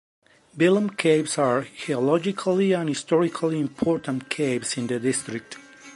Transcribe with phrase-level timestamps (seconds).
[0.57, 5.59] Belum Caves are geologically and historically important caves in the district.